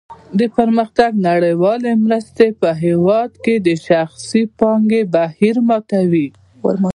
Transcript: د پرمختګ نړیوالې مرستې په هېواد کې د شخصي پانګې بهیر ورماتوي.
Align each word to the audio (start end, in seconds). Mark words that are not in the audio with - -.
د 0.39 0.41
پرمختګ 0.57 1.11
نړیوالې 1.29 1.91
مرستې 2.05 2.47
په 2.61 2.69
هېواد 2.83 3.31
کې 3.43 3.55
د 3.67 3.69
شخصي 3.87 4.41
پانګې 4.59 5.01
بهیر 5.15 5.55
ورماتوي. 5.65 6.27